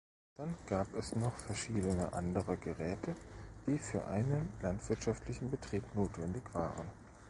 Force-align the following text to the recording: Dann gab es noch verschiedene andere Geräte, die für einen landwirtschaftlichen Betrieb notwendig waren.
Dann 0.35 0.55
gab 0.65 0.91
es 0.95 1.15
noch 1.15 1.37
verschiedene 1.37 2.11
andere 2.13 2.57
Geräte, 2.57 3.13
die 3.67 3.77
für 3.77 4.03
einen 4.07 4.51
landwirtschaftlichen 4.63 5.51
Betrieb 5.51 5.83
notwendig 5.93 6.41
waren. 6.53 6.87